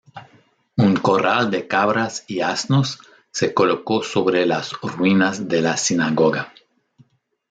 Un 0.85 0.95
corral 0.95 1.51
de 1.51 1.67
cabras 1.67 2.25
y 2.27 2.41
asnos 2.41 2.97
se 3.31 3.53
colocó 3.53 4.01
sobre 4.01 4.47
las 4.47 4.71
ruinas 4.81 5.47
de 5.47 5.61
la 5.61 5.77
Sinagoga. 5.77 6.51